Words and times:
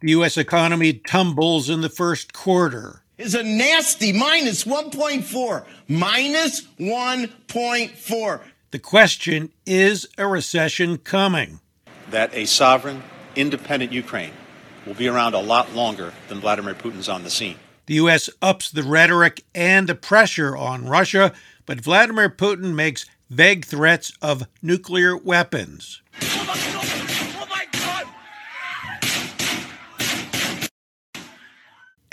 The 0.00 0.10
U.S. 0.10 0.36
economy 0.36 0.92
tumbles 0.92 1.70
in 1.70 1.80
the 1.80 1.88
first 1.88 2.34
quarter. 2.34 3.00
Is 3.16 3.34
a 3.34 3.42
nasty 3.42 4.12
minus 4.12 4.64
1.4. 4.64 5.64
Minus 5.88 6.62
1.4. 6.78 8.40
The 8.72 8.78
question 8.78 9.52
is 9.64 10.06
a 10.18 10.26
recession 10.26 10.98
coming? 10.98 11.60
That 12.10 12.34
a 12.34 12.44
sovereign, 12.44 13.02
independent 13.34 13.90
Ukraine 13.90 14.32
will 14.84 14.94
be 14.94 15.08
around 15.08 15.32
a 15.32 15.40
lot 15.40 15.74
longer 15.74 16.12
than 16.28 16.40
Vladimir 16.40 16.74
Putin's 16.74 17.08
on 17.08 17.24
the 17.24 17.30
scene. 17.30 17.56
The 17.86 17.94
U.S. 17.94 18.28
ups 18.42 18.70
the 18.70 18.82
rhetoric 18.82 19.44
and 19.54 19.88
the 19.88 19.94
pressure 19.94 20.54
on 20.54 20.86
Russia, 20.88 21.32
but 21.64 21.80
Vladimir 21.80 22.28
Putin 22.28 22.74
makes 22.74 23.06
vague 23.30 23.64
threats 23.64 24.12
of 24.20 24.46
nuclear 24.60 25.16
weapons. 25.16 26.02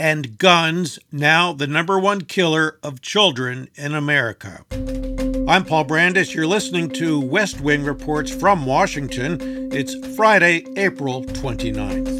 And 0.04 0.38
guns, 0.38 1.00
now 1.14 1.54
the 1.54 1.66
number 1.66 1.98
one 1.98 2.26
killer 2.26 2.78
of 2.84 3.00
children 3.00 3.70
in 3.76 3.96
America. 3.96 4.66
I'm 5.48 5.64
Paul 5.64 5.86
Brandus. 5.86 6.34
You're 6.34 6.46
listening 6.46 6.90
to 6.90 7.22
West 7.22 7.62
Wing 7.62 7.86
Reports 7.86 8.30
from 8.30 8.66
Washington. 8.66 9.72
It's 9.72 9.96
Friday, 10.18 10.66
April 10.76 11.24
29th. 11.24 12.13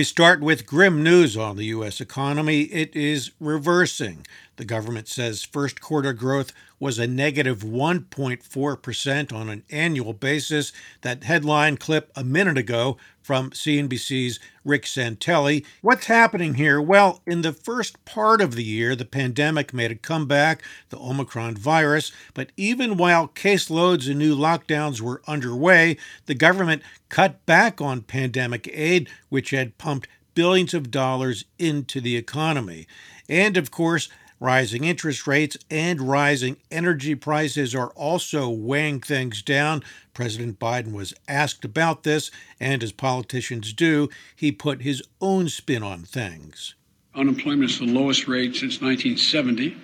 We 0.00 0.04
start 0.04 0.40
with 0.40 0.64
grim 0.64 1.02
news 1.02 1.36
on 1.36 1.58
the 1.58 1.66
U.S. 1.66 2.00
economy. 2.00 2.62
It 2.62 2.96
is 2.96 3.32
reversing. 3.38 4.26
The 4.56 4.64
government 4.64 5.08
says 5.08 5.42
first 5.42 5.82
quarter 5.82 6.14
growth 6.14 6.54
was 6.80 6.98
a 6.98 7.06
negative 7.06 7.62
1.4% 7.62 9.32
on 9.32 9.48
an 9.48 9.62
annual 9.70 10.14
basis. 10.14 10.72
That 11.02 11.24
headline 11.24 11.76
clip 11.76 12.10
a 12.16 12.24
minute 12.24 12.58
ago 12.58 12.96
from 13.22 13.50
CNBC's 13.50 14.40
Rick 14.64 14.84
Santelli. 14.84 15.64
What's 15.82 16.06
happening 16.06 16.54
here? 16.54 16.80
Well, 16.80 17.20
in 17.26 17.42
the 17.42 17.52
first 17.52 18.04
part 18.04 18.40
of 18.40 18.56
the 18.56 18.64
year, 18.64 18.96
the 18.96 19.04
pandemic 19.04 19.72
made 19.72 19.92
a 19.92 19.94
comeback, 19.94 20.62
the 20.88 20.98
Omicron 20.98 21.56
virus, 21.56 22.10
but 22.34 22.50
even 22.56 22.96
while 22.96 23.28
caseloads 23.28 24.08
and 24.08 24.18
new 24.18 24.34
lockdowns 24.34 25.00
were 25.00 25.22
underway, 25.28 25.98
the 26.26 26.34
government 26.34 26.82
cut 27.08 27.44
back 27.46 27.80
on 27.80 28.00
pandemic 28.00 28.68
aid, 28.72 29.08
which 29.28 29.50
had 29.50 29.78
pumped 29.78 30.08
billions 30.34 30.74
of 30.74 30.90
dollars 30.90 31.44
into 31.58 32.00
the 32.00 32.16
economy. 32.16 32.86
And 33.28 33.56
of 33.56 33.70
course, 33.70 34.08
Rising 34.40 34.84
interest 34.84 35.26
rates 35.26 35.58
and 35.70 36.00
rising 36.00 36.56
energy 36.70 37.14
prices 37.14 37.74
are 37.74 37.90
also 37.90 38.48
weighing 38.48 39.00
things 39.00 39.42
down. 39.42 39.82
President 40.14 40.58
Biden 40.58 40.92
was 40.92 41.12
asked 41.28 41.62
about 41.62 42.04
this, 42.04 42.30
and 42.58 42.82
as 42.82 42.90
politicians 42.90 43.74
do, 43.74 44.08
he 44.34 44.50
put 44.50 44.80
his 44.80 45.02
own 45.20 45.50
spin 45.50 45.82
on 45.82 46.04
things. 46.04 46.74
Unemployment 47.14 47.70
is 47.70 47.80
the 47.80 47.84
lowest 47.84 48.28
rate 48.28 48.56
since 48.56 48.80
1970. 48.80 49.76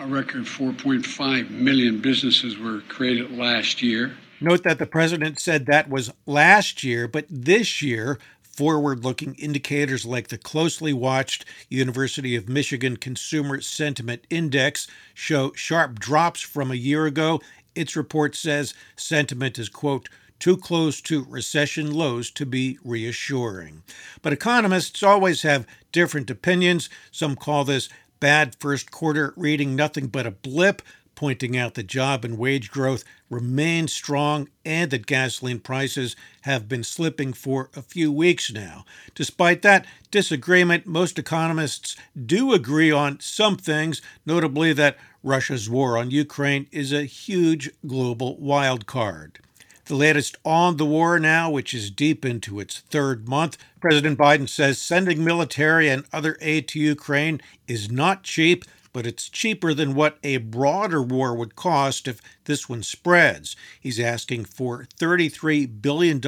A 0.00 0.06
record 0.06 0.42
4.5 0.42 1.50
million 1.50 2.00
businesses 2.00 2.58
were 2.58 2.80
created 2.88 3.30
last 3.30 3.80
year. 3.80 4.16
Note 4.40 4.64
that 4.64 4.80
the 4.80 4.86
president 4.86 5.38
said 5.38 5.66
that 5.66 5.88
was 5.88 6.12
last 6.26 6.82
year, 6.82 7.06
but 7.06 7.26
this 7.30 7.80
year, 7.80 8.18
Forward 8.56 9.02
looking 9.02 9.34
indicators 9.34 10.06
like 10.06 10.28
the 10.28 10.38
closely 10.38 10.92
watched 10.92 11.44
University 11.68 12.36
of 12.36 12.48
Michigan 12.48 12.96
Consumer 12.96 13.60
Sentiment 13.60 14.24
Index 14.30 14.86
show 15.12 15.52
sharp 15.54 15.98
drops 15.98 16.40
from 16.40 16.70
a 16.70 16.76
year 16.76 17.04
ago. 17.06 17.40
Its 17.74 17.96
report 17.96 18.36
says 18.36 18.72
sentiment 18.94 19.58
is, 19.58 19.68
quote, 19.68 20.08
too 20.38 20.56
close 20.56 21.00
to 21.00 21.24
recession 21.24 21.92
lows 21.92 22.30
to 22.30 22.46
be 22.46 22.78
reassuring. 22.84 23.82
But 24.22 24.32
economists 24.32 25.02
always 25.02 25.42
have 25.42 25.66
different 25.90 26.30
opinions. 26.30 26.88
Some 27.10 27.34
call 27.34 27.64
this 27.64 27.88
bad 28.20 28.54
first 28.60 28.92
quarter 28.92 29.34
reading 29.36 29.74
nothing 29.74 30.06
but 30.06 30.26
a 30.26 30.30
blip 30.30 30.80
pointing 31.14 31.56
out 31.56 31.74
that 31.74 31.86
job 31.86 32.24
and 32.24 32.38
wage 32.38 32.70
growth 32.70 33.04
remain 33.30 33.88
strong 33.88 34.48
and 34.64 34.90
that 34.90 35.06
gasoline 35.06 35.60
prices 35.60 36.16
have 36.42 36.68
been 36.68 36.84
slipping 36.84 37.32
for 37.32 37.70
a 37.74 37.82
few 37.82 38.12
weeks 38.12 38.52
now. 38.52 38.84
Despite 39.14 39.62
that 39.62 39.86
disagreement, 40.10 40.86
most 40.86 41.18
economists 41.18 41.96
do 42.26 42.52
agree 42.52 42.90
on 42.90 43.20
some 43.20 43.56
things, 43.56 44.02
notably 44.24 44.72
that 44.72 44.96
Russia's 45.22 45.70
war 45.70 45.96
on 45.96 46.10
Ukraine 46.10 46.66
is 46.70 46.92
a 46.92 47.04
huge 47.04 47.70
global 47.86 48.36
wild 48.38 48.86
card. 48.86 49.40
The 49.86 49.96
latest 49.96 50.38
on 50.44 50.78
the 50.78 50.86
war 50.86 51.18
now, 51.18 51.50
which 51.50 51.74
is 51.74 51.90
deep 51.90 52.24
into 52.24 52.58
its 52.58 52.80
third 52.80 53.28
month, 53.28 53.58
President 53.82 54.18
Biden 54.18 54.48
says 54.48 54.78
sending 54.78 55.22
military 55.22 55.90
and 55.90 56.04
other 56.10 56.38
aid 56.40 56.68
to 56.68 56.80
Ukraine 56.80 57.42
is 57.68 57.90
not 57.90 58.22
cheap 58.22 58.64
but 58.94 59.06
it's 59.06 59.28
cheaper 59.28 59.74
than 59.74 59.94
what 59.94 60.16
a 60.22 60.38
broader 60.38 61.02
war 61.02 61.34
would 61.34 61.56
cost 61.56 62.08
if 62.08 62.22
this 62.44 62.68
one 62.68 62.82
spreads. 62.82 63.56
He's 63.78 64.00
asking 64.00 64.46
for 64.46 64.86
$33 64.98 65.82
billion 65.82 66.20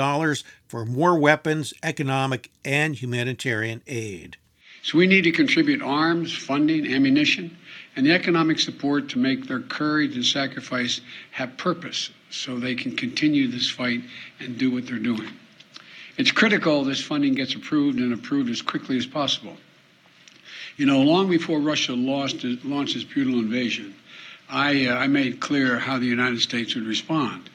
for 0.66 0.84
more 0.84 1.19
weapons, 1.19 1.72
economic, 1.82 2.50
and 2.65 2.97
humanitarian 2.97 3.82
aid. 3.87 4.37
So 4.82 4.99
we 4.99 5.06
need 5.06 5.22
to 5.22 5.32
contribute 5.32 5.81
arms, 5.81 6.37
funding, 6.37 6.93
ammunition, 6.93 7.56
and 7.94 8.04
the 8.04 8.12
economic 8.12 8.59
support 8.59 9.09
to 9.10 9.19
make 9.19 9.47
their 9.47 9.60
courage 9.60 10.16
and 10.16 10.25
sacrifice 10.25 11.00
have 11.31 11.56
purpose 11.56 12.10
so 12.31 12.59
they 12.59 12.75
can 12.75 12.97
continue 12.97 13.48
this 13.48 13.71
fight 13.71 14.03
and 14.41 14.59
do 14.59 14.72
what 14.72 14.87
they're 14.87 14.98
doing. 14.98 15.31
It's 16.19 16.33
critical 16.33 16.83
this 16.83 17.00
funding 17.00 17.34
gets 17.34 17.54
approved 17.54 17.98
and 18.00 18.12
approved 18.12 18.50
as 18.50 18.60
quickly 18.60 18.97
as 18.97 19.06
possible. 19.06 19.56
You 20.76 20.84
know, 20.84 21.03
long 21.03 21.31
before 21.31 21.59
Russia 21.59 21.94
lost, 21.94 22.44
launched 22.44 22.97
its 22.97 23.04
brutal 23.04 23.38
invasion, 23.38 23.94
I, 24.48 24.87
uh, 24.87 24.97
I 24.97 25.06
made 25.06 25.41
clear 25.41 25.78
how 25.78 25.98
the 25.98 26.06
United 26.06 26.41
States 26.41 26.75
would 26.75 26.87
respond. 26.87 27.48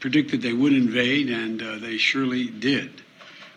Predicted 0.00 0.42
they 0.42 0.54
would 0.54 0.72
invade, 0.72 1.30
and 1.30 1.62
uh, 1.62 1.76
they 1.76 1.98
surely 1.98 2.48
did. 2.48 2.90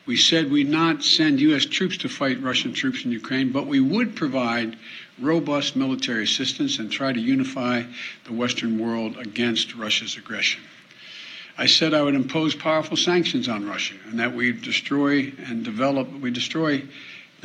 We 0.05 0.17
said 0.17 0.51
we'd 0.51 0.69
not 0.69 1.03
send 1.03 1.39
U.S. 1.39 1.65
troops 1.65 1.97
to 1.97 2.09
fight 2.09 2.43
Russian 2.43 2.73
troops 2.73 3.05
in 3.05 3.11
Ukraine, 3.11 3.51
but 3.51 3.65
we 3.65 3.79
would 3.79 4.15
provide 4.15 4.77
robust 5.19 5.75
military 5.75 6.23
assistance 6.25 6.77
and 6.77 6.91
try 6.91 7.11
to 7.11 7.19
unify 7.19 7.83
the 8.25 8.33
Western 8.33 8.77
world 8.77 9.17
against 9.17 9.75
Russia's 9.75 10.17
aggression. 10.17 10.61
I 11.57 11.67
said 11.67 11.93
I 11.93 12.01
would 12.01 12.15
impose 12.15 12.53
powerful 12.53 12.97
sanctions 12.97 13.47
on 13.47 13.65
Russia 13.65 13.95
and 14.09 14.19
that 14.19 14.35
we 14.35 14.51
destroy 14.51 15.31
and 15.47 15.63
develop, 15.63 16.11
we 16.11 16.29
destroy 16.29 16.83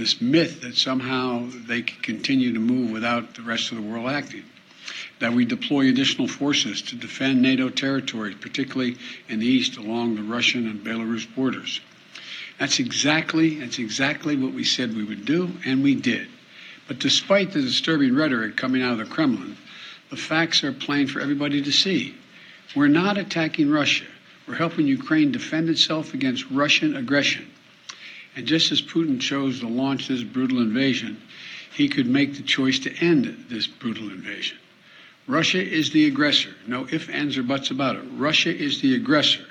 this 0.00 0.20
myth 0.20 0.62
that 0.62 0.74
somehow 0.74 1.46
they 1.66 1.82
can 1.82 2.00
continue 2.00 2.54
to 2.54 2.58
move 2.58 2.90
without 2.90 3.34
the 3.34 3.42
rest 3.42 3.70
of 3.70 3.76
the 3.76 3.82
world 3.82 4.08
acting. 4.08 4.42
That 5.18 5.34
we 5.34 5.44
deploy 5.44 5.88
additional 5.90 6.26
forces 6.26 6.80
to 6.82 6.96
defend 6.96 7.42
NATO 7.42 7.68
territories, 7.68 8.36
particularly 8.40 8.96
in 9.28 9.40
the 9.40 9.46
east 9.46 9.76
along 9.76 10.16
the 10.16 10.22
Russian 10.22 10.66
and 10.66 10.82
Belarus 10.82 11.26
borders. 11.36 11.82
That's 12.58 12.78
exactly 12.78 13.60
that's 13.60 13.78
exactly 13.78 14.36
what 14.36 14.54
we 14.54 14.64
said 14.64 14.96
we 14.96 15.04
would 15.04 15.26
do, 15.26 15.50
and 15.66 15.82
we 15.82 15.94
did. 15.94 16.28
But 16.88 16.98
despite 16.98 17.53
the 17.53 17.60
disturbing 17.60 18.14
rhetoric 18.14 18.56
coming 18.56 18.82
out 18.82 18.92
of 18.92 18.98
the 18.98 19.04
Kremlin, 19.14 19.58
the 20.08 20.16
facts 20.16 20.64
are 20.64 20.72
plain 20.72 21.08
for 21.08 21.20
everybody 21.20 21.60
to 21.62 21.70
see. 21.70 22.14
We're 22.74 22.88
not 22.88 23.18
attacking 23.18 23.70
Russia. 23.70 24.06
We're 24.48 24.54
helping 24.54 24.86
Ukraine 24.86 25.30
defend 25.30 25.68
itself 25.68 26.14
against 26.14 26.50
Russian 26.50 26.96
aggression. 26.96 27.50
And 28.41 28.48
just 28.48 28.72
as 28.72 28.81
Putin 28.81 29.21
chose 29.21 29.60
to 29.60 29.69
launch 29.69 30.09
this 30.09 30.22
brutal 30.22 30.63
invasion, 30.63 31.21
he 31.75 31.91
could 31.91 32.07
make 32.07 32.37
the 32.37 32.42
choice 32.42 32.78
to 32.78 33.04
end 33.04 33.45
this 33.51 33.66
brutal 33.66 34.09
invasion. 34.09 34.57
Russia 35.27 35.63
is 35.63 35.91
the 35.91 36.07
aggressor. 36.07 36.54
No 36.66 36.87
ifs, 36.91 37.10
ands, 37.10 37.37
or 37.37 37.42
buts 37.42 37.71
about 37.71 37.97
it. 37.97 38.04
Russia 38.15 38.48
is 38.48 38.81
the 38.81 38.97
aggressor, 38.97 39.45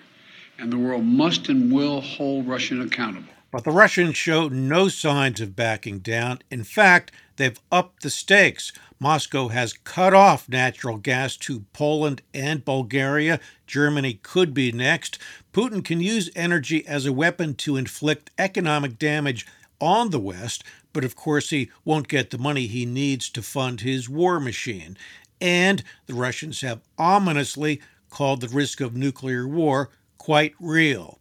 and 0.58 0.74
the 0.74 0.80
world 0.80 1.06
must 1.06 1.50
and 1.50 1.72
will 1.72 2.02
hold 2.02 2.48
Russia 2.48 2.82
accountable. 2.82 3.32
But 3.52 3.64
the 3.64 3.72
Russians 3.72 4.18
show 4.18 4.48
no 4.48 4.88
signs 4.88 5.40
of 5.40 5.56
backing 5.56 6.00
down. 6.00 6.40
In 6.50 6.64
fact, 6.64 7.12
they've 7.38 7.60
upped 7.72 8.02
the 8.02 8.10
stakes. 8.10 8.72
Moscow 9.00 9.50
has 9.50 9.74
cut 9.74 10.16
off 10.16 10.50
natural 10.50 10.98
gas 10.98 11.38
to 11.38 11.62
Poland 11.74 12.24
and 12.34 12.66
Bulgaria. 12.66 13.40
Germany 13.68 14.20
could 14.24 14.54
be 14.54 14.72
next. 14.72 15.20
Putin 15.54 15.84
can 15.84 16.00
use 16.00 16.30
energy 16.36 16.86
as 16.88 17.06
a 17.06 17.13
weapon 17.13 17.56
to 17.56 17.78
inflict 17.78 18.31
economic 18.38 19.00
damage 19.00 19.48
on 19.81 20.10
the 20.10 20.19
West, 20.19 20.63
but 20.94 21.04
of 21.04 21.16
course 21.16 21.50
he 21.50 21.72
won't 21.86 22.07
get 22.07 22.30
the 22.30 22.38
money 22.38 22.68
he 22.68 22.86
needs 22.86 23.30
to 23.30 23.42
fund 23.42 23.81
his 23.81 24.10
war 24.10 24.40
machine. 24.40 24.98
and 25.42 25.84
the 26.06 26.13
Russians 26.13 26.62
have 26.62 26.81
ominously 26.98 27.80
called 28.10 28.42
the 28.42 28.50
risk 28.50 28.81
of 28.81 28.96
nuclear 28.96 29.48
war 29.48 29.90
quite 30.18 30.54
real. 30.60 31.19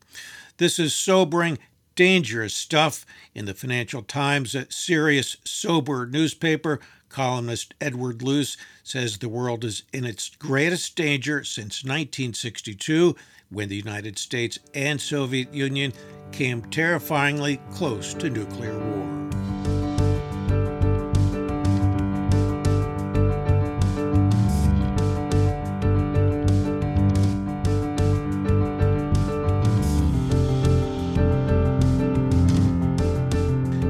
This 0.56 0.78
is 0.78 0.94
sobering, 0.94 1.58
dangerous 1.94 2.54
stuff. 2.54 3.06
In 3.34 3.44
the 3.44 3.54
Financial 3.54 4.02
Times, 4.02 4.54
a 4.54 4.66
serious, 4.70 5.36
sober 5.44 6.06
newspaper, 6.06 6.80
columnist 7.08 7.74
Edward 7.80 8.22
Luce 8.22 8.56
says 8.82 9.18
the 9.18 9.28
world 9.28 9.64
is 9.64 9.84
in 9.92 10.04
its 10.04 10.30
greatest 10.30 10.96
danger 10.96 11.44
since 11.44 11.84
1962, 11.84 13.14
when 13.50 13.68
the 13.68 13.76
United 13.76 14.18
States 14.18 14.58
and 14.74 15.00
Soviet 15.00 15.52
Union 15.52 15.92
came 16.32 16.62
terrifyingly 16.70 17.60
close 17.70 18.14
to 18.14 18.28
nuclear 18.28 18.78
war. 18.78 19.18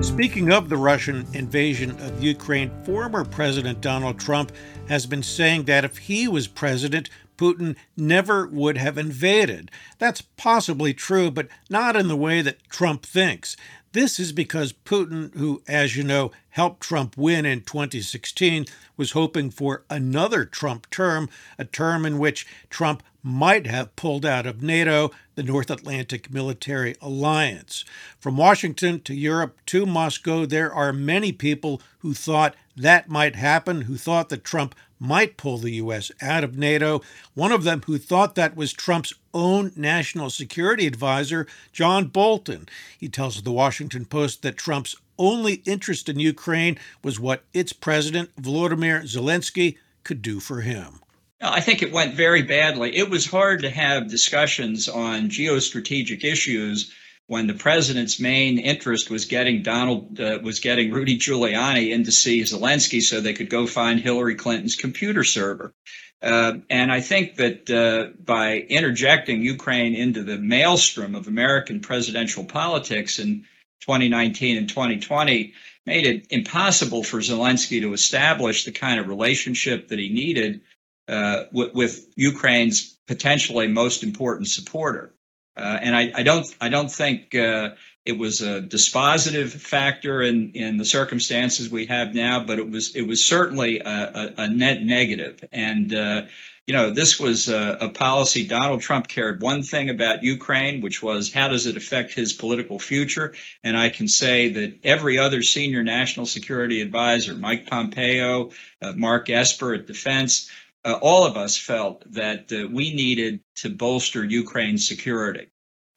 Speaking 0.03 0.51
of 0.51 0.69
the 0.69 0.77
Russian 0.77 1.27
invasion 1.33 1.93
of 2.01 2.23
Ukraine, 2.23 2.73
former 2.85 3.25
President 3.25 3.81
Donald 3.81 4.19
Trump 4.19 4.51
has 4.89 5.07
been 5.07 5.23
saying 5.23 5.65
that 5.65 5.85
if 5.85 5.97
he 5.97 6.27
was 6.27 6.49
president, 6.49 7.09
Putin 7.39 7.77
never 7.97 8.47
would 8.47 8.77
have 8.77 8.99
invaded. 8.99 9.71
That's 9.99 10.21
possibly 10.21 10.93
true, 10.93 11.31
but 11.31 11.49
not 11.71 11.97
in 11.97 12.09
the 12.09 12.17
way 12.17 12.43
that 12.43 12.69
Trump 12.69 13.07
thinks. 13.07 13.57
This 13.93 14.21
is 14.21 14.33
because 14.33 14.75
Putin, 14.75 15.35
who, 15.35 15.63
as 15.67 15.97
you 15.97 16.05
know, 16.05 16.31
helped 16.51 16.83
Trump 16.83 17.17
win 17.17 17.47
in 17.47 17.63
2016, 17.63 18.67
was 18.99 19.13
hoping 19.13 19.51
for 19.51 19.85
another 19.89 20.45
Trump 20.45 20.91
term, 20.91 21.31
a 21.59 21.65
term 21.65 22.05
in 22.05 22.19
which 22.19 22.47
Trump 22.69 23.03
might 23.23 23.67
have 23.67 23.97
pulled 23.97 24.27
out 24.27 24.47
of 24.47 24.63
NATO, 24.63 25.11
the 25.37 25.43
North 25.43 25.71
Atlantic 25.71 26.33
Military 26.33 26.97
Alliance. 27.01 27.85
From 28.19 28.37
Washington 28.37 29.01
to 29.03 29.15
Europe 29.15 29.59
to 29.67 29.87
Moscow, 29.87 30.45
there 30.45 30.73
are 30.73 30.93
many 30.93 31.33
people 31.33 31.81
who 32.01 32.13
thought 32.13 32.55
that 32.77 33.09
might 33.09 33.37
happen, 33.37 33.83
who 33.83 33.97
thought 33.97 34.29
that 34.29 34.45
Trump 34.45 34.75
might 34.99 35.37
pull 35.37 35.59
the 35.59 35.73
U.S. 35.73 36.11
out 36.21 36.45
of 36.45 36.59
NATO. 36.59 37.03
One 37.35 37.53
of 37.53 37.65
them 37.65 37.83
who 37.87 37.99
thought 37.99 38.35
that 38.35 38.57
was 38.57 38.73
Trump's 38.73 39.15
own 39.33 39.73
national 39.77 40.31
security 40.31 40.87
advisor, 40.87 41.47
John 41.73 42.07
Bolton. 42.07 42.69
He 42.99 43.09
tells 43.09 43.43
the 43.43 43.53
Washington 43.53 44.05
Post 44.05 44.43
that 44.43 44.57
Trump's 44.57 44.97
only 45.19 45.55
interest 45.65 46.09
in 46.09 46.19
Ukraine 46.19 46.79
was 47.03 47.19
what 47.19 47.45
its 47.53 47.73
president, 47.73 48.35
Volodymyr 48.37 49.03
Zelensky, 49.03 49.77
could 50.05 50.23
do 50.23 50.41
for 50.41 50.61
him. 50.61 51.01
I 51.41 51.61
think 51.61 51.83
it 51.83 51.93
went 51.93 52.15
very 52.15 52.43
badly. 52.43 52.97
It 52.97 53.11
was 53.11 53.27
hard 53.27 53.63
to 53.63 53.71
have 53.71 54.11
discussions 54.11 54.89
on 54.89 55.29
geostrategic 55.29 56.25
issues 56.25 56.93
when 57.29 57.47
the 57.47 57.55
president's 57.55 58.19
main 58.19 58.59
interest 58.59 59.11
was 59.11 59.27
getting 59.27 59.63
Donald 59.63 60.19
uh, 60.19 60.39
was 60.43 60.61
getting 60.61 60.91
Rudy 60.91 61.19
Giuliani 61.19 61.93
in 61.93 62.05
to 62.05 62.13
see 62.13 62.41
Zelensky 62.41 63.01
so 63.03 63.21
they 63.21 63.35
could 63.35 63.51
go 63.51 63.67
find 63.67 64.01
Hillary 64.01 64.35
Clinton's 64.35 64.75
computer 64.75 65.23
server. 65.23 65.75
Uh, 66.21 66.55
and 66.69 66.91
I 66.91 67.01
think 67.01 67.37
that 67.37 67.71
uh, 67.71 68.19
by 68.21 68.57
interjecting 68.57 69.43
Ukraine 69.43 69.95
into 69.95 70.25
the 70.25 70.39
maelstrom 70.39 71.15
of 71.15 71.29
American 71.29 71.81
presidential 71.81 72.45
politics 72.45 73.21
in 73.21 73.45
2019 73.83 74.57
and 74.57 74.69
2020 74.69 75.53
made 75.87 76.07
it 76.07 76.27
impossible 76.31 77.05
for 77.05 77.19
Zelensky 77.19 77.81
to 77.83 77.93
establish 77.93 78.65
the 78.65 78.73
kind 78.73 78.99
of 78.99 79.09
relationship 79.09 79.89
that 79.89 79.99
he 79.99 80.09
needed 80.09 80.63
uh, 81.09 81.45
with, 81.53 81.75
with, 81.75 82.07
Ukraine's 82.17 82.99
potentially 83.07 83.67
most 83.69 84.03
important 84.03 84.49
supporter. 84.49 85.15
Uh, 85.59 85.79
and 85.83 85.97
I, 85.97 86.13
I, 86.15 86.23
don't 86.23 86.47
I 86.61 86.69
don't 86.69 86.91
think 86.91 87.35
uh, 87.35 87.71
it 88.05 88.17
was 88.17 88.41
a 88.41 88.63
dispositive 88.63 89.51
factor 89.51 90.23
in, 90.23 90.53
in 90.53 90.77
the 90.77 90.85
circumstances 90.85 91.69
we 91.69 91.87
have 91.87 92.15
now, 92.15 92.45
but 92.45 92.59
it 92.59 92.71
was 92.71 92.95
it 92.95 93.03
was 93.03 93.25
certainly 93.25 93.81
a, 93.81 93.89
a, 93.89 94.35
a 94.39 94.49
net 94.49 94.83
negative. 94.83 95.45
And 95.53 95.93
uh, 95.93 96.23
you 96.69 96.75
know, 96.75 96.91
this 96.91 97.19
was 97.19 97.49
a, 97.49 97.79
a, 97.81 97.89
policy. 97.89 98.47
Donald 98.47 98.83
Trump 98.83 99.09
cared 99.09 99.41
one 99.41 99.63
thing 99.63 99.89
about 99.89 100.23
Ukraine, 100.23 100.83
which 100.83 101.03
was 101.03 101.33
how 101.33 101.49
does 101.49 101.67
it 101.67 101.79
affect 101.79 102.13
his 102.13 102.35
political 102.35 102.79
future? 102.79 103.33
And 103.65 103.75
I 103.75 103.89
can 103.89 104.07
say 104.07 104.51
that 104.51 104.79
every 104.85 105.19
other 105.19 105.43
senior 105.43 105.83
national 105.83 106.27
security 106.27 106.83
advisor, 106.83 107.35
Mike 107.35 107.67
Pompeo, 107.67 108.51
uh, 108.83 108.93
Mark 108.93 109.31
Esper 109.31 109.73
at 109.75 109.87
Defense, 109.87 110.51
uh, 110.89 110.99
all 111.03 111.27
of 111.27 111.37
us 111.37 111.57
felt 111.57 112.03
that 112.13 112.51
uh, 112.51 112.67
we 112.73 112.95
needed 112.95 113.41
to 113.57 113.69
bolster 113.69 114.25
Ukraine's 114.25 114.89
security 114.89 115.49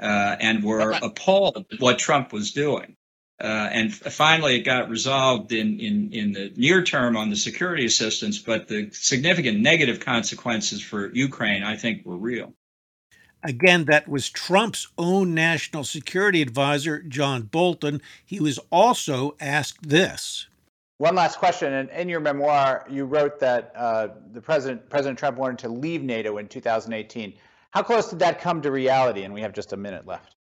uh, 0.02 0.36
and 0.40 0.64
were 0.64 0.92
appalled 0.92 1.66
at 1.72 1.80
what 1.80 1.98
Trump 1.98 2.34
was 2.34 2.52
doing. 2.52 2.98
Uh, 3.42 3.70
and 3.72 3.94
finally, 3.94 4.58
it 4.58 4.64
got 4.64 4.90
resolved 4.90 5.54
in, 5.54 5.80
in, 5.80 6.12
in 6.12 6.32
the 6.34 6.52
near 6.58 6.84
term 6.84 7.16
on 7.16 7.30
the 7.30 7.38
security 7.38 7.86
assistance, 7.86 8.38
but 8.38 8.68
the 8.68 8.90
significant 8.92 9.60
negative 9.60 10.02
consequences 10.02 10.82
for 10.82 11.10
Ukraine, 11.14 11.64
I 11.64 11.78
think, 11.78 12.06
were 12.06 12.18
real. 12.18 12.54
Again, 13.44 13.86
that 13.86 14.10
was 14.10 14.30
Trump's 14.30 14.90
own 14.98 15.34
national 15.34 15.86
security 15.86 16.42
advisor, 16.42 17.02
John 17.02 17.44
Bolton. 17.44 18.02
He 18.24 18.42
was 18.42 18.60
also 18.70 19.36
asked 19.40 19.90
this. 19.90 20.48
One 21.02 21.16
last 21.16 21.40
question. 21.40 21.74
And 21.74 21.90
in 21.90 22.10
your 22.10 22.20
memoir, 22.20 22.86
you 22.88 23.06
wrote 23.06 23.40
that 23.40 23.72
uh, 23.76 24.10
the 24.34 24.40
president, 24.40 24.88
President 24.88 25.18
Trump 25.18 25.36
wanted 25.36 25.58
to 25.58 25.68
leave 25.68 26.04
NATO 26.04 26.38
in 26.38 26.48
2018. 26.48 27.34
How 27.72 27.82
close 27.82 28.12
did 28.12 28.20
that 28.20 28.40
come 28.40 28.62
to 28.62 28.70
reality? 28.70 29.24
And 29.24 29.34
we 29.34 29.42
have 29.42 29.52
just 29.52 29.74
a 29.74 29.78
minute 29.78 30.06
left. 30.06 30.36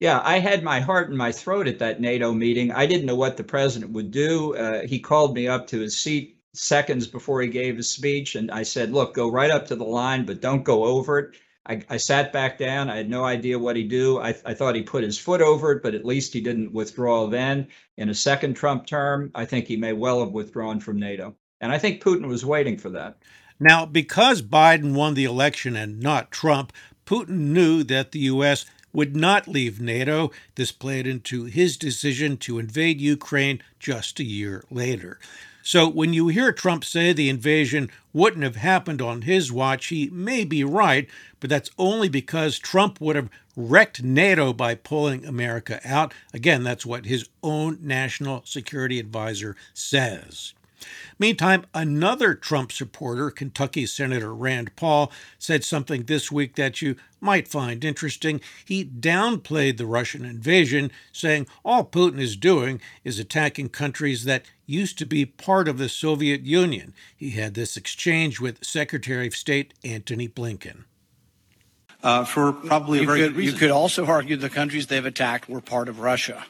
Yeah, 0.00 0.22
I 0.24 0.38
had 0.38 0.64
my 0.64 0.80
heart 0.80 1.10
in 1.10 1.18
my 1.18 1.32
throat 1.32 1.68
at 1.68 1.80
that 1.80 2.00
NATO 2.00 2.32
meeting. 2.32 2.72
I 2.72 2.86
didn't 2.86 3.04
know 3.04 3.14
what 3.14 3.36
the 3.36 3.44
president 3.44 3.92
would 3.92 4.10
do. 4.10 4.56
Uh, 4.56 4.86
he 4.86 5.00
called 5.00 5.34
me 5.34 5.48
up 5.48 5.66
to 5.66 5.80
his 5.80 5.98
seat 5.98 6.38
seconds 6.54 7.06
before 7.06 7.42
he 7.42 7.48
gave 7.48 7.76
his 7.76 7.90
speech, 7.90 8.36
and 8.36 8.50
I 8.50 8.62
said, 8.62 8.90
"Look, 8.92 9.12
go 9.12 9.30
right 9.30 9.50
up 9.50 9.66
to 9.66 9.76
the 9.76 9.84
line, 9.84 10.24
but 10.24 10.40
don't 10.40 10.64
go 10.64 10.84
over 10.84 11.18
it." 11.18 11.36
I, 11.68 11.82
I 11.90 11.96
sat 11.96 12.32
back 12.32 12.58
down. 12.58 12.88
I 12.88 12.96
had 12.96 13.10
no 13.10 13.24
idea 13.24 13.58
what 13.58 13.76
he'd 13.76 13.88
do. 13.88 14.20
I, 14.20 14.34
I 14.44 14.54
thought 14.54 14.76
he 14.76 14.82
put 14.82 15.02
his 15.02 15.18
foot 15.18 15.40
over 15.40 15.72
it, 15.72 15.82
but 15.82 15.94
at 15.94 16.04
least 16.04 16.32
he 16.32 16.40
didn't 16.40 16.72
withdraw 16.72 17.26
then. 17.26 17.68
In 17.96 18.08
a 18.08 18.14
second 18.14 18.54
Trump 18.54 18.86
term, 18.86 19.30
I 19.34 19.44
think 19.44 19.66
he 19.66 19.76
may 19.76 19.92
well 19.92 20.20
have 20.20 20.30
withdrawn 20.30 20.80
from 20.80 20.98
NATO. 20.98 21.34
And 21.60 21.72
I 21.72 21.78
think 21.78 22.02
Putin 22.02 22.28
was 22.28 22.44
waiting 22.44 22.78
for 22.78 22.90
that. 22.90 23.16
Now, 23.58 23.86
because 23.86 24.42
Biden 24.42 24.94
won 24.94 25.14
the 25.14 25.24
election 25.24 25.76
and 25.76 26.00
not 26.00 26.30
Trump, 26.30 26.72
Putin 27.06 27.38
knew 27.52 27.82
that 27.84 28.12
the 28.12 28.18
U.S. 28.20 28.66
would 28.92 29.16
not 29.16 29.48
leave 29.48 29.80
NATO. 29.80 30.30
This 30.56 30.72
played 30.72 31.06
into 31.06 31.44
his 31.44 31.76
decision 31.76 32.36
to 32.38 32.58
invade 32.58 33.00
Ukraine 33.00 33.62
just 33.78 34.20
a 34.20 34.24
year 34.24 34.64
later. 34.70 35.18
So 35.66 35.88
when 35.88 36.12
you 36.12 36.28
hear 36.28 36.52
Trump 36.52 36.84
say 36.84 37.12
the 37.12 37.28
invasion 37.28 37.90
wouldn't 38.12 38.44
have 38.44 38.54
happened 38.54 39.02
on 39.02 39.22
his 39.22 39.50
watch, 39.50 39.86
he 39.86 40.08
may 40.10 40.44
be 40.44 40.62
right, 40.62 41.08
but 41.40 41.50
that's 41.50 41.72
only 41.76 42.08
because 42.08 42.60
Trump 42.60 43.00
would 43.00 43.16
have 43.16 43.30
wrecked 43.56 44.00
NATO 44.00 44.52
by 44.52 44.76
pulling 44.76 45.26
America 45.26 45.80
out. 45.84 46.14
Again, 46.32 46.62
that's 46.62 46.86
what 46.86 47.06
his 47.06 47.28
own 47.42 47.78
national 47.82 48.42
security 48.44 49.00
advisor 49.00 49.56
says. 49.74 50.54
Meantime, 51.18 51.64
another 51.74 52.34
Trump 52.34 52.70
supporter, 52.70 53.30
Kentucky 53.30 53.86
Senator 53.86 54.34
Rand 54.34 54.74
Paul, 54.76 55.10
said 55.38 55.64
something 55.64 56.04
this 56.04 56.30
week 56.30 56.56
that 56.56 56.82
you 56.82 56.96
might 57.20 57.48
find 57.48 57.84
interesting. 57.84 58.40
He 58.64 58.84
downplayed 58.84 59.78
the 59.78 59.86
Russian 59.86 60.24
invasion, 60.24 60.90
saying 61.12 61.46
all 61.64 61.84
Putin 61.84 62.20
is 62.20 62.36
doing 62.36 62.80
is 63.04 63.18
attacking 63.18 63.70
countries 63.70 64.24
that 64.24 64.44
used 64.66 64.98
to 64.98 65.06
be 65.06 65.24
part 65.24 65.68
of 65.68 65.78
the 65.78 65.88
Soviet 65.88 66.42
Union. 66.42 66.94
He 67.16 67.30
had 67.30 67.54
this 67.54 67.76
exchange 67.76 68.40
with 68.40 68.64
Secretary 68.64 69.26
of 69.26 69.36
State 69.36 69.74
Antony 69.84 70.28
Blinken. 70.28 70.84
Uh, 72.02 72.24
for 72.24 72.52
probably 72.52 72.98
you 72.98 73.04
a 73.04 73.06
very 73.06 73.20
could, 73.20 73.28
good 73.28 73.36
reason. 73.36 73.54
You 73.54 73.58
could 73.58 73.70
also 73.70 74.06
argue 74.06 74.36
the 74.36 74.50
countries 74.50 74.86
they've 74.86 75.04
attacked 75.04 75.48
were 75.48 75.60
part 75.60 75.88
of 75.88 76.00
Russia. 76.00 76.46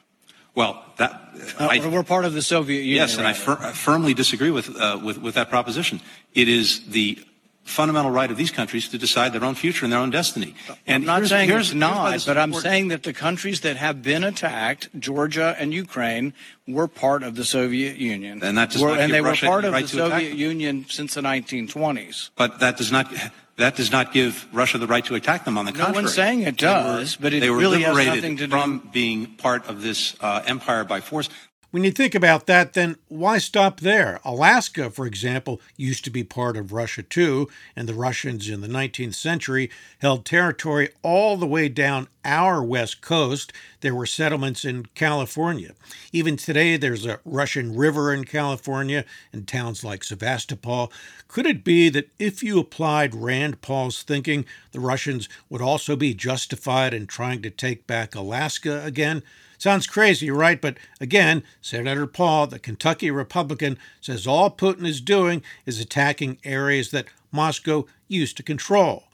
Well, 0.57 0.83
that 0.97 1.13
uh, 1.61 1.69
I, 1.71 1.87
we're 1.87 2.03
part 2.03 2.25
of 2.25 2.33
the 2.33 2.41
Soviet 2.41 2.81
Union. 2.81 2.97
Yes, 2.97 3.19
and 3.19 3.27
I, 3.27 3.35
fir- 3.35 3.59
I, 3.61 3.73
firmly 3.73 4.15
disagree 4.15 4.51
with, 4.51 4.75
uh, 4.75 4.99
with 5.05 5.19
with 5.19 5.35
that 5.35 5.51
proposition. 5.51 6.01
It 6.35 6.49
is 6.49 6.89
the 6.89 7.19
fundamental 7.67 8.11
right 8.11 8.31
of 8.31 8.37
these 8.37 8.51
countries 8.51 8.89
to 8.89 8.99
decide 8.99 9.33
their 9.33 9.45
own 9.45 9.55
future 9.55 9.85
and 9.85 9.93
their 9.93 10.01
own 10.01 10.11
destiny. 10.11 10.55
And 10.87 11.03
I'm 11.03 11.07
not 11.07 11.19
here's, 11.19 11.31
saying 11.31 11.49
here's, 11.49 11.69
it's 11.71 11.75
not, 11.75 12.25
but 12.25 12.39
I'm 12.39 12.55
saying 12.55 12.89
that 12.89 13.03
the 13.03 13.13
countries 13.13 13.61
that 13.63 13.77
have 13.77 14.03
been 14.03 14.25
attacked, 14.25 14.89
Georgia 14.99 15.57
and 15.59 15.75
Ukraine, 15.75 16.33
were 16.67 16.89
part 16.89 17.23
of 17.23 17.35
the 17.35 17.45
Soviet 17.45 17.97
Union. 17.97 18.43
And 18.43 18.57
that 18.57 18.71
does 18.71 18.81
were, 18.81 18.91
not 18.91 19.01
and 19.01 19.13
they 19.13 19.21
Russia 19.21 19.47
were 19.47 19.51
part 19.51 19.65
of 19.65 19.73
right 19.73 19.83
the 19.83 19.89
Soviet 19.89 20.35
Union 20.35 20.87
since 20.89 21.15
the 21.15 21.21
1920s. 21.21 22.31
But 22.37 22.61
that 22.61 22.77
does 22.77 22.93
not 22.93 23.13
that 23.57 23.77
does 23.77 23.91
not 23.91 24.13
give 24.13 24.47
Russia 24.53 24.79
the 24.79 24.87
right 24.87 25.05
to 25.07 25.15
attack 25.15 25.45
them. 25.45 25.59
On 25.59 25.65
the 25.65 25.73
no 25.73 25.79
contrary, 25.79 26.05
one's 26.05 26.15
saying 26.15 26.43
it 26.43 26.57
does, 26.57 27.19
were, 27.19 27.23
but 27.23 27.35
it 27.35 27.41
they 27.41 27.51
were 27.51 27.57
really 27.57 27.79
liberated 27.79 28.07
has 28.07 28.17
nothing 28.17 28.37
to 28.37 28.49
from 28.49 28.79
do 28.79 28.89
being 28.93 29.27
part 29.27 29.69
of 29.69 29.83
this 29.83 30.17
uh, 30.21 30.43
empire 30.47 30.85
by 30.85 31.01
force. 31.01 31.29
When 31.73 31.83
you 31.83 31.91
think 31.91 32.15
about 32.15 32.47
that, 32.47 32.75
then 32.75 32.97
why 33.09 33.39
stop 33.39 33.81
there? 33.81 34.21
Alaska, 34.25 34.89
for 34.89 35.05
example, 35.05 35.61
used 35.77 36.05
to 36.05 36.11
be 36.11 36.23
part 36.23 36.57
of 36.57 36.73
Russia 36.73 37.03
too, 37.03 37.49
and 37.75 37.89
the 37.89 37.95
Russians 37.95 38.49
in 38.49 38.61
the 38.61 38.69
19th 38.69 39.15
century 39.17 39.71
held 39.99 40.25
territory 40.25 40.91
all 41.03 41.37
the 41.37 41.47
way 41.47 41.69
down 41.69 42.09
our 42.27 42.63
west 42.63 43.01
coast. 43.01 43.53
There 43.81 43.95
were 43.95 44.05
settlements 44.05 44.65
in 44.65 44.87
California. 44.95 45.73
Even 46.13 46.37
today, 46.37 46.77
there's 46.77 47.07
a 47.07 47.21
Russian 47.25 47.77
river 47.77 48.13
in 48.13 48.25
California 48.25 49.05
and 49.33 49.47
towns 49.47 49.85
like 49.85 50.05
Sevastopol. 50.05 50.93
Could 51.29 51.47
it 51.47 51.65
be 51.65 51.89
that 51.91 52.11
if 52.19 52.43
you 52.43 52.59
applied 52.59 53.15
Rand 53.15 53.63
Paul's 53.63 54.03
thinking, 54.03 54.45
the 54.73 54.81
Russians 54.81 55.29
would 55.49 55.63
also 55.63 55.97
be 55.97 56.13
justified 56.13 56.93
in 56.93 57.07
trying 57.07 57.41
to 57.43 57.51
take 57.51 57.87
back 57.87 58.15
Alaska 58.15 58.85
again? 58.85 59.23
Sounds 59.59 59.87
crazy, 59.87 60.31
right? 60.31 60.61
But 60.61 60.77
again, 61.01 61.43
Senator 61.63 62.07
Paul, 62.07 62.49
the 62.49 62.59
Kentucky 62.59 63.11
Republican, 63.11 63.79
says 64.01 64.27
all 64.27 64.51
Putin 64.51 64.87
is 64.87 65.01
doing 65.01 65.43
is 65.65 65.81
attacking 65.81 66.39
areas 66.45 66.91
that 66.91 67.07
Moscow 67.33 67.87
used 68.09 68.37
to 68.37 68.43
control. 68.43 69.05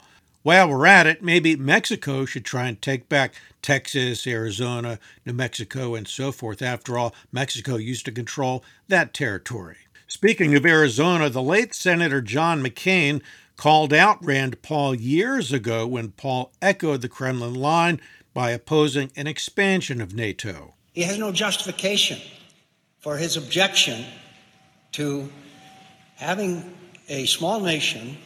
While 0.43 0.67
we're 0.67 0.85
at 0.85 1.07
it, 1.07 1.23
maybe 1.23 1.55
Mexico 1.55 2.25
should 2.25 2.43
try 2.43 2.67
and 2.67 2.81
take 2.81 3.07
back 3.07 3.33
Texas, 3.61 4.27
Arizona, 4.27 4.99
New 5.25 5.31
Mexico, 5.31 5.95
and 5.95 6.05
so 6.05 6.33
forth. 6.33 6.61
After 6.61 6.97
all, 6.97 7.15
Mexico 7.31 7.77
used 7.77 8.03
to 8.05 8.11
control 8.11 8.61
that 8.89 9.13
territory. 9.13 9.77
Speaking 10.05 10.53
of 10.53 10.65
Arizona, 10.65 11.29
the 11.29 11.41
late 11.41 11.73
Senator 11.73 12.21
John 12.21 12.61
McCain 12.61 13.21
called 13.55 13.93
out 13.93 14.23
Rand 14.23 14.61
Paul 14.61 14.93
years 14.93 15.53
ago 15.53 15.87
when 15.87 16.11
Paul 16.11 16.51
echoed 16.61 17.01
the 17.01 17.09
Kremlin 17.09 17.53
line 17.53 18.01
by 18.33 18.51
opposing 18.51 19.13
an 19.15 19.27
expansion 19.27 20.01
of 20.01 20.13
NATO. 20.13 20.73
He 20.91 21.03
has 21.03 21.17
no 21.17 21.31
justification 21.31 22.19
for 22.99 23.15
his 23.15 23.37
objection 23.37 24.03
to 24.91 25.31
having 26.15 26.75
a 27.07 27.25
small 27.27 27.61
nation 27.61 28.17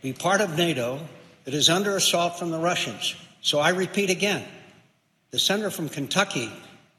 be 0.00 0.12
part 0.12 0.40
of 0.40 0.56
NATO 0.56 1.00
that 1.44 1.54
is 1.54 1.68
under 1.68 1.96
assault 1.96 2.38
from 2.38 2.50
the 2.50 2.58
Russians. 2.58 3.14
So 3.40 3.58
I 3.58 3.70
repeat 3.70 4.10
again 4.10 4.44
the 5.30 5.38
senator 5.38 5.70
from 5.70 5.88
Kentucky 5.88 6.50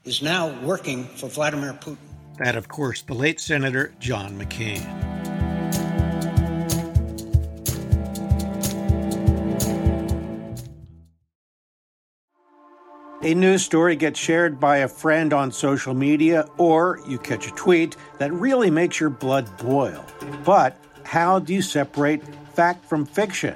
is 0.04 0.22
now 0.22 0.60
working 0.62 1.06
for 1.06 1.28
Vladimir 1.28 1.74
Putin. 1.74 1.98
That, 2.38 2.56
of 2.56 2.68
course, 2.68 3.02
the 3.02 3.14
late 3.14 3.40
Senator 3.40 3.94
John 4.00 4.38
McCain. 4.38 4.84
A 13.24 13.34
news 13.34 13.64
story 13.64 13.96
gets 13.96 14.20
shared 14.20 14.60
by 14.60 14.78
a 14.78 14.88
friend 14.88 15.34
on 15.34 15.52
social 15.52 15.96
media, 15.96 16.48
or 16.60 17.00
you 17.08 17.18
catch 17.18 17.48
a 17.48 17.52
tweet 17.52 17.96
that 18.20 18.32
really 18.32 18.70
makes 18.70 19.00
your 19.00 19.10
blood 19.10 19.50
boil. 19.58 20.06
But 20.44 20.78
how 21.04 21.40
do 21.40 21.52
you 21.52 21.64
separate 21.64 22.22
fact 22.54 22.86
from 22.86 23.04
fiction? 23.04 23.56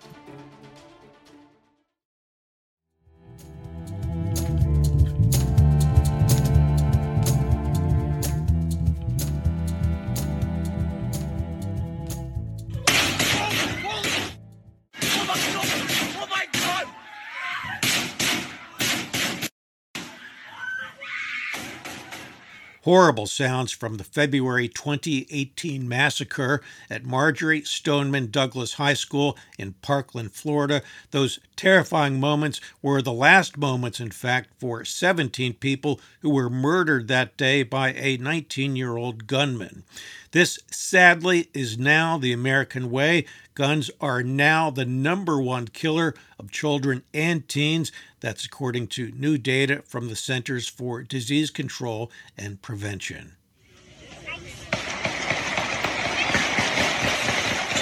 Horrible 22.81 23.27
sounds 23.27 23.71
from 23.71 23.97
the 23.97 24.03
February 24.03 24.67
2018 24.67 25.87
massacre 25.87 26.61
at 26.89 27.05
Marjory 27.05 27.61
Stoneman 27.63 28.31
Douglas 28.31 28.73
High 28.73 28.93
School 28.93 29.37
in 29.57 29.73
Parkland, 29.81 30.33
Florida. 30.33 30.81
Those 31.11 31.39
terrifying 31.61 32.19
moments 32.19 32.59
were 32.81 33.03
the 33.03 33.13
last 33.13 33.55
moments, 33.55 33.99
in 33.99 34.09
fact, 34.09 34.49
for 34.57 34.83
17 34.83 35.53
people 35.53 36.01
who 36.21 36.31
were 36.31 36.49
murdered 36.49 37.07
that 37.07 37.37
day 37.37 37.61
by 37.61 37.93
a 37.93 38.17
19 38.17 38.75
year 38.75 38.97
old 38.97 39.27
gunman. 39.27 39.83
This, 40.31 40.57
sadly, 40.71 41.49
is 41.53 41.77
now 41.77 42.17
the 42.17 42.33
American 42.33 42.89
way. 42.89 43.25
Guns 43.53 43.91
are 44.01 44.23
now 44.23 44.71
the 44.71 44.85
number 44.85 45.39
one 45.39 45.67
killer 45.67 46.15
of 46.39 46.49
children 46.49 47.03
and 47.13 47.47
teens. 47.47 47.91
That's 48.21 48.43
according 48.43 48.87
to 48.87 49.11
new 49.11 49.37
data 49.37 49.83
from 49.85 50.09
the 50.09 50.15
Centers 50.15 50.67
for 50.67 51.03
Disease 51.03 51.51
Control 51.51 52.11
and 52.35 52.59
Prevention. 52.63 53.33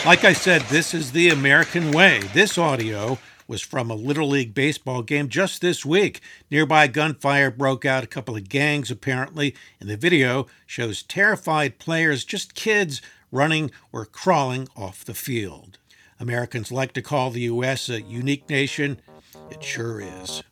Like 0.06 0.26
I 0.26 0.34
said, 0.34 0.64
this 0.64 0.94
is 0.94 1.14
the 1.14 1.30
American 1.30 1.92
way. 1.92 2.20
This 2.34 2.58
audio 2.58 3.20
was 3.50 3.62
from 3.64 3.90
a 3.90 3.96
Little 3.96 4.30
League 4.30 4.54
baseball 4.54 5.02
game 5.02 5.28
just 5.28 5.60
this 5.60 5.84
week. 5.84 6.22
Nearby 6.52 6.86
gunfire 6.86 7.50
broke 7.50 7.84
out, 7.84 8.04
a 8.04 8.08
couple 8.08 8.36
of 8.36 8.48
gangs 8.48 8.92
apparently, 8.92 9.56
and 9.80 9.90
the 9.90 9.98
video 9.98 10.46
shows 10.68 11.02
terrified 11.02 11.80
players, 11.80 12.24
just 12.24 12.54
kids, 12.54 13.02
running 13.32 13.72
or 13.92 14.06
crawling 14.06 14.70
off 14.78 15.04
the 15.04 15.16
field. 15.16 15.80
Americans 16.20 16.72
like 16.72 16.94
to 16.94 17.02
call 17.02 17.32
the 17.32 17.42
U.S. 17.42 17.90
a 17.90 18.02
unique 18.02 18.48
nation. 18.50 19.02
It 19.50 19.64
sure 19.64 20.00
is. 20.00 20.44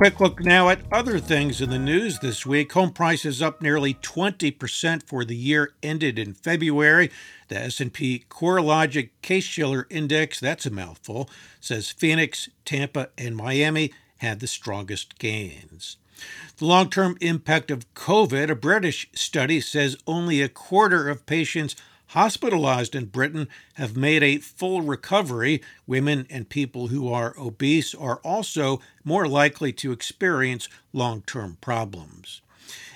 Quick 0.00 0.18
look 0.18 0.40
now 0.40 0.70
at 0.70 0.80
other 0.90 1.18
things 1.18 1.60
in 1.60 1.68
the 1.68 1.78
news 1.78 2.20
this 2.20 2.46
week. 2.46 2.72
Home 2.72 2.90
prices 2.90 3.42
up 3.42 3.60
nearly 3.60 3.92
20% 3.92 5.02
for 5.02 5.26
the 5.26 5.36
year 5.36 5.74
ended 5.82 6.18
in 6.18 6.32
February. 6.32 7.10
The 7.48 7.58
S&P 7.58 8.24
CoreLogic 8.30 9.10
Case-Shiller 9.20 9.86
Index, 9.90 10.40
that's 10.40 10.64
a 10.64 10.70
mouthful, 10.70 11.28
says 11.60 11.90
Phoenix, 11.90 12.48
Tampa, 12.64 13.10
and 13.18 13.36
Miami 13.36 13.92
had 14.20 14.40
the 14.40 14.46
strongest 14.46 15.18
gains. 15.18 15.98
The 16.56 16.64
long 16.64 16.88
term 16.88 17.18
impact 17.20 17.70
of 17.70 17.92
COVID, 17.92 18.48
a 18.48 18.54
British 18.54 19.06
study 19.14 19.60
says 19.60 19.98
only 20.06 20.40
a 20.40 20.48
quarter 20.48 21.10
of 21.10 21.26
patients 21.26 21.76
hospitalized 22.10 22.94
in 22.94 23.06
Britain 23.06 23.48
have 23.74 23.96
made 23.96 24.22
a 24.22 24.38
full 24.38 24.82
recovery. 24.82 25.62
Women 25.86 26.26
and 26.28 26.48
people 26.48 26.88
who 26.88 27.12
are 27.12 27.34
obese 27.38 27.94
are 27.94 28.20
also 28.24 28.80
more 29.04 29.28
likely 29.28 29.72
to 29.74 29.92
experience 29.92 30.68
long 30.92 31.22
term 31.22 31.58
problems. 31.60 32.40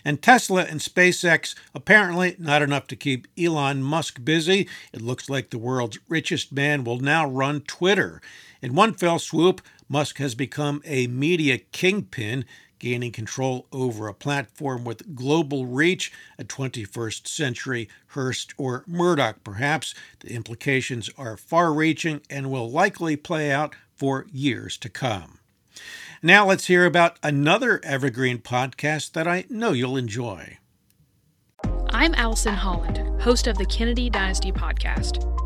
And 0.05 0.21
Tesla 0.21 0.63
and 0.63 0.81
SpaceX 0.81 1.55
apparently 1.75 2.37
not 2.39 2.63
enough 2.63 2.87
to 2.89 2.97
keep 2.97 3.27
Elon 3.39 3.83
Musk 3.83 4.25
busy. 4.25 4.69
It 4.93 5.01
looks 5.01 5.31
like 5.31 5.51
the 5.51 5.59
world's 5.59 5.99
richest 6.09 6.53
man 6.53 6.85
will 6.85 6.99
now 6.99 7.27
run 7.27 7.63
Twitter. 7.63 8.21
In 8.61 8.75
one 8.75 8.95
fell 8.95 9.19
swoop, 9.19 9.63
Musk 9.89 10.19
has 10.19 10.35
become 10.35 10.83
a 10.85 11.07
media 11.07 11.59
kingpin 11.59 12.45
gaining 12.85 13.13
control 13.13 13.67
over 13.73 14.09
a 14.09 14.15
platform 14.15 14.85
with 14.85 15.15
global 15.15 15.65
reach, 15.65 16.13
a 16.39 16.45
21st 16.45 17.27
century 17.27 17.89
Hearst 18.09 18.53
or 18.59 18.85
Murdoch, 18.87 19.43
perhaps. 19.43 19.95
The 20.21 20.35
implications 20.35 21.09
are 21.17 21.39
far 21.39 21.73
reaching 21.73 22.21
and 22.29 22.51
will 22.51 22.71
likely 22.71 23.17
play 23.17 23.51
out 23.51 23.75
for 23.97 24.27
years 24.31 24.77
to 24.77 24.91
come. 24.91 25.39
Now 26.23 26.47
let's 26.47 26.67
hear 26.67 26.85
about 26.85 27.19
another 27.23 27.81
evergreen 27.83 28.39
podcast 28.39 29.13
that 29.13 29.27
I 29.27 29.47
know 29.49 29.73
you'll 29.73 29.97
enjoy. 29.97 30.59
I'm 31.89 32.13
Allison 32.15 32.53
Holland, 32.53 32.99
host 33.23 33.47
of 33.47 33.57
the 33.57 33.65
Kennedy 33.65 34.11
Dynasty 34.11 34.53
podcast. 34.53 35.44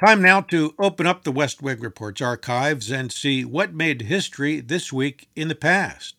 Time 0.00 0.20
now 0.20 0.40
to 0.40 0.74
open 0.78 1.06
up 1.06 1.22
the 1.22 1.32
West 1.32 1.62
Wing 1.62 1.78
Reports 1.80 2.20
archives 2.20 2.90
and 2.90 3.12
see 3.12 3.44
what 3.44 3.72
made 3.72 4.02
history 4.02 4.60
this 4.60 4.92
week 4.92 5.28
in 5.36 5.46
the 5.48 5.54
past. 5.54 6.16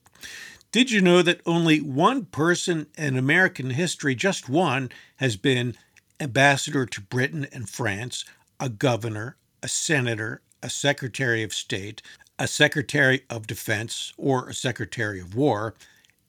Did 0.72 0.89
you 0.89 1.01
know 1.01 1.22
that 1.22 1.42
only 1.46 1.80
one 1.82 2.25
person 2.25 2.88
in 2.98 3.18
American 3.18 3.72
history, 3.72 4.15
just 4.15 4.48
one, 4.50 4.89
has 5.18 5.36
been 5.36 5.75
ambassador 6.20 6.86
to 6.86 7.01
Britain 7.01 7.46
and 7.51 7.70
France, 7.70 8.24
a 8.60 8.70
governor, 8.70 9.36
a 9.62 9.68
senator, 9.68 10.42
a 10.63 10.70
secretary 10.70 11.44
of 11.44 11.53
state, 11.53 12.01
a 12.39 12.48
secretary 12.48 13.24
of 13.30 13.48
defense, 13.48 14.13
or 14.18 14.48
a 14.48 14.53
secretary 14.53 15.20
of 15.20 15.36
war, 15.36 15.75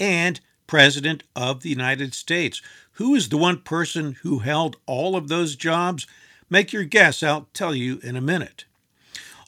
and 0.01 0.41
president 0.67 1.23
of 1.37 1.63
the 1.63 1.71
United 1.71 2.15
States? 2.15 2.61
Who 2.93 3.15
is 3.15 3.29
the 3.29 3.39
one 3.39 3.61
person 3.61 4.15
who 4.23 4.41
held 4.41 4.77
all 4.87 5.15
of 5.15 5.29
those 5.29 5.57
jobs? 5.57 6.07
Make 6.51 6.73
your 6.73 6.85
guess, 6.85 7.23
I'll 7.23 7.49
tell 7.55 7.75
you 7.75 8.01
in 8.03 8.17
a 8.17 8.21
minute. 8.21 8.65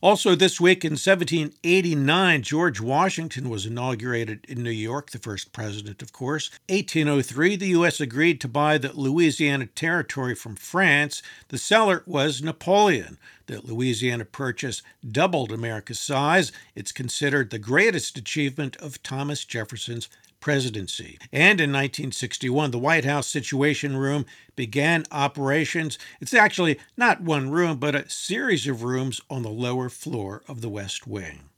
Also, 0.02 0.34
this 0.34 0.60
week 0.60 0.84
in 0.84 0.92
1789, 0.92 2.42
George 2.42 2.80
Washington 2.80 3.48
was 3.48 3.64
inaugurated 3.64 4.44
in 4.46 4.62
New 4.62 4.70
York, 4.70 5.10
the 5.10 5.18
first 5.18 5.52
president, 5.52 6.02
of 6.02 6.12
course. 6.12 6.50
1803, 6.68 7.56
the 7.56 7.68
U.S. 7.68 7.98
agreed 7.98 8.40
to 8.42 8.48
buy 8.48 8.76
the 8.76 8.92
Louisiana 8.92 9.66
Territory 9.66 10.34
from 10.34 10.54
France. 10.54 11.22
The 11.48 11.56
seller 11.58 12.02
was 12.06 12.42
Napoleon. 12.42 13.16
The 13.46 13.60
Louisiana 13.62 14.26
Purchase 14.26 14.82
doubled 15.10 15.50
America's 15.50 16.00
size. 16.00 16.52
It's 16.74 16.92
considered 16.92 17.50
the 17.50 17.58
greatest 17.58 18.18
achievement 18.18 18.76
of 18.76 19.02
Thomas 19.02 19.44
Jefferson's 19.46 20.10
presidency. 20.46 21.18
And 21.32 21.60
in 21.60 21.72
1961, 21.72 22.70
the 22.70 22.78
White 22.78 23.04
House 23.04 23.26
Situation 23.26 23.96
Room 23.96 24.24
began 24.54 25.02
operations. 25.10 25.98
It's 26.20 26.32
actually 26.32 26.78
not 26.96 27.20
one 27.20 27.50
room, 27.50 27.78
but 27.78 27.96
a 27.96 28.08
series 28.08 28.68
of 28.68 28.84
rooms 28.84 29.20
on 29.28 29.42
the 29.42 29.50
lower 29.50 29.88
floor 29.88 30.44
of 30.46 30.60
the 30.60 30.68
West 30.68 31.04
Wing. 31.04 31.48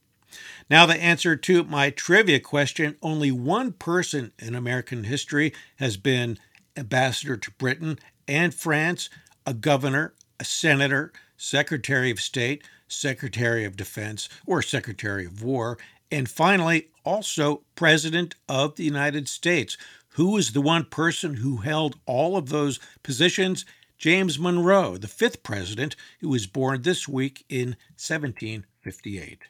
Now, 0.70 0.86
the 0.86 0.96
answer 0.96 1.36
to 1.36 1.64
my 1.64 1.90
trivia 1.90 2.40
question 2.40 2.96
only 3.02 3.30
one 3.30 3.72
person 3.72 4.32
in 4.38 4.54
American 4.54 5.04
history 5.04 5.52
has 5.76 5.98
been 5.98 6.38
ambassador 6.74 7.36
to 7.36 7.50
Britain 7.58 7.98
and 8.26 8.54
France, 8.54 9.10
a 9.44 9.52
governor, 9.52 10.14
a 10.40 10.46
senator, 10.46 11.12
secretary 11.36 12.10
of 12.10 12.22
state, 12.22 12.62
secretary 12.88 13.66
of 13.66 13.76
defense, 13.76 14.30
or 14.46 14.62
secretary 14.62 15.26
of 15.26 15.42
war, 15.42 15.76
and 16.10 16.28
finally, 16.28 16.88
also 17.04 17.62
President 17.74 18.34
of 18.48 18.76
the 18.76 18.84
United 18.84 19.28
States. 19.28 19.76
Who 20.10 20.36
is 20.36 20.52
the 20.52 20.60
one 20.60 20.84
person 20.84 21.36
who 21.36 21.58
held 21.58 21.98
all 22.06 22.36
of 22.36 22.48
those 22.48 22.80
positions? 23.02 23.64
James 23.98 24.38
Monroe, 24.38 24.96
the 24.96 25.08
fifth 25.08 25.42
president, 25.42 25.96
who 26.20 26.28
was 26.28 26.46
born 26.46 26.82
this 26.82 27.08
week 27.08 27.44
in 27.48 27.76
1758. 27.96 29.40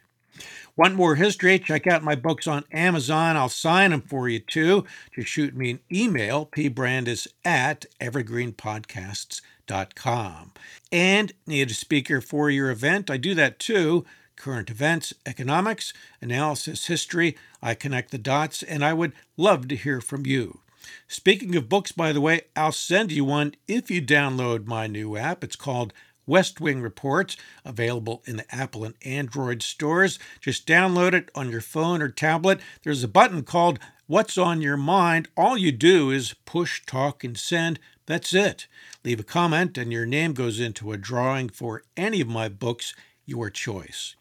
Want 0.77 0.95
more 0.95 1.17
history? 1.17 1.59
Check 1.59 1.87
out 1.87 2.05
my 2.05 2.15
books 2.15 2.47
on 2.47 2.65
Amazon. 2.73 3.37
I'll 3.37 3.49
sign 3.49 3.91
them 3.91 4.03
for 4.03 4.29
you 4.29 4.39
too. 4.39 4.85
Just 5.15 5.29
shoot 5.29 5.57
me 5.57 5.71
an 5.73 5.81
email, 5.93 6.47
pbrandus 6.47 7.27
at 7.45 7.87
evergreenpodcasts.com. 8.01 10.53
And 10.93 11.33
need 11.47 11.71
a 11.71 11.75
speaker 11.75 12.21
for 12.21 12.51
your 12.51 12.71
event? 12.71 13.11
I 13.11 13.17
do 13.17 13.35
that 13.35 13.59
too 13.59 14.07
current 14.39 14.71
events, 14.71 15.13
economics, 15.27 15.93
analysis, 16.23 16.87
history. 16.87 17.37
I 17.63 17.75
connect 17.75 18.11
the 18.11 18.19
dots, 18.19 18.63
and 18.63 18.85
I 18.85 18.95
would 18.95 19.13
love 19.37 19.69
to 19.69 19.77
hear 19.77 20.01
from 20.01 20.25
you. 20.25 20.61
Speaking 21.07 21.55
of 21.57 21.69
books, 21.69 21.93
by 21.93 22.13
the 22.13 22.21
way, 22.21 22.43
I'll 22.57 22.73
send 22.73 23.13
you 23.13 23.25
one 23.25 23.55
if 23.67 23.91
you 23.91 24.01
download 24.01 24.67
my 24.67 24.87
new 24.87 25.17
app. 25.17 25.45
It's 25.45 25.57
called 25.57 25.93
West 26.27 26.61
Wing 26.61 26.81
Reports, 26.81 27.37
available 27.65 28.23
in 28.27 28.37
the 28.37 28.55
Apple 28.55 28.85
and 28.85 28.95
Android 29.05 29.63
stores. 29.63 30.19
Just 30.41 30.67
download 30.67 31.15
it 31.15 31.31
on 31.35 31.51
your 31.51 31.61
phone 31.61 32.03
or 32.03 32.09
tablet. 32.09 32.61
There's 32.83 33.03
a 33.03 33.09
button 33.09 33.43
called 33.43 33.79
What's 34.07 34.39
on 34.39 34.63
Your 34.63 34.77
Mind. 34.77 35.29
All 35.37 35.57
you 35.57 35.73
do 35.73 36.11
is 36.11 36.35
push, 36.45 36.85
talk, 36.85 37.25
and 37.25 37.37
send. 37.37 37.79
That's 38.07 38.33
it. 38.33 38.67
Leave 39.05 39.21
a 39.21 39.25
comment, 39.25 39.77
and 39.77 39.93
your 39.93 40.07
name 40.07 40.33
goes 40.33 40.61
into 40.61 40.93
a 40.93 40.97
drawing 40.97 41.49
for 41.49 41.83
any 41.97 42.21
of 42.21 42.29
my 42.29 42.49
books, 42.49 42.95
your 43.27 43.51
choice. 43.51 44.15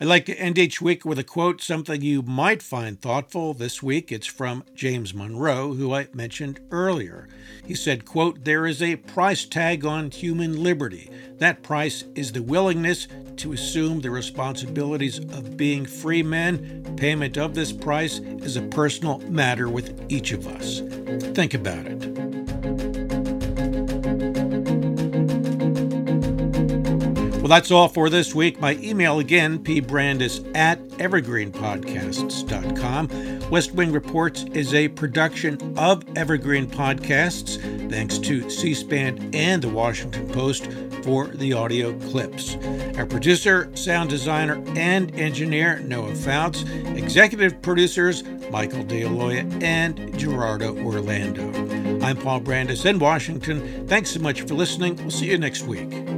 I 0.00 0.04
like 0.04 0.26
to 0.26 0.38
end 0.38 0.58
each 0.58 0.80
week 0.80 1.04
with 1.04 1.18
a 1.18 1.24
quote, 1.24 1.60
something 1.60 2.00
you 2.00 2.22
might 2.22 2.62
find 2.62 3.00
thoughtful. 3.00 3.52
This 3.52 3.82
week 3.82 4.12
it's 4.12 4.28
from 4.28 4.62
James 4.72 5.12
Monroe, 5.12 5.74
who 5.74 5.92
I 5.92 6.06
mentioned 6.14 6.60
earlier. 6.70 7.26
He 7.66 7.74
said, 7.74 8.04
quote, 8.04 8.44
There 8.44 8.64
is 8.64 8.80
a 8.80 8.94
price 8.94 9.44
tag 9.44 9.84
on 9.84 10.12
human 10.12 10.62
liberty. 10.62 11.10
That 11.38 11.64
price 11.64 12.04
is 12.14 12.30
the 12.30 12.42
willingness 12.44 13.08
to 13.38 13.52
assume 13.52 14.00
the 14.00 14.12
responsibilities 14.12 15.18
of 15.18 15.56
being 15.56 15.84
free 15.84 16.22
men. 16.22 16.94
Payment 16.96 17.36
of 17.36 17.56
this 17.56 17.72
price 17.72 18.20
is 18.20 18.56
a 18.56 18.62
personal 18.62 19.18
matter 19.28 19.68
with 19.68 20.00
each 20.08 20.30
of 20.30 20.46
us. 20.46 20.78
Think 21.34 21.54
about 21.54 21.86
it. 21.86 22.47
Well, 27.48 27.56
that's 27.56 27.70
all 27.70 27.88
for 27.88 28.10
this 28.10 28.34
week. 28.34 28.60
My 28.60 28.74
email 28.74 29.20
again, 29.20 29.60
pbrandus 29.60 30.54
at 30.54 30.86
evergreenpodcasts.com. 30.98 33.50
West 33.50 33.72
Wing 33.72 33.90
Reports 33.90 34.44
is 34.52 34.74
a 34.74 34.88
production 34.88 35.78
of 35.78 36.04
Evergreen 36.14 36.66
Podcasts. 36.66 37.58
Thanks 37.90 38.18
to 38.18 38.50
C 38.50 38.74
SPAN 38.74 39.30
and 39.32 39.62
the 39.62 39.70
Washington 39.70 40.28
Post 40.28 40.70
for 41.02 41.28
the 41.28 41.54
audio 41.54 41.98
clips. 42.10 42.56
Our 42.98 43.06
producer, 43.06 43.74
sound 43.74 44.10
designer, 44.10 44.62
and 44.76 45.18
engineer, 45.18 45.78
Noah 45.78 46.14
Fouts. 46.16 46.64
Executive 46.64 47.62
producers, 47.62 48.24
Michael 48.50 48.84
DeAloia 48.84 49.62
and 49.62 50.18
Gerardo 50.18 50.76
Orlando. 50.84 51.46
I'm 52.04 52.18
Paul 52.18 52.42
Brandus 52.42 52.84
in 52.84 52.98
Washington. 52.98 53.88
Thanks 53.88 54.10
so 54.10 54.20
much 54.20 54.42
for 54.42 54.52
listening. 54.52 54.96
We'll 54.96 55.10
see 55.10 55.30
you 55.30 55.38
next 55.38 55.62
week. 55.62 56.17